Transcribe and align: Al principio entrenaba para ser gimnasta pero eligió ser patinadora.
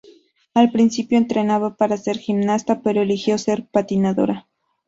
Al 0.55 0.71
principio 0.71 1.19
entrenaba 1.19 1.75
para 1.77 1.95
ser 1.95 2.17
gimnasta 2.17 2.81
pero 2.81 3.03
eligió 3.03 3.37
ser 3.37 3.67
patinadora. 3.67 4.47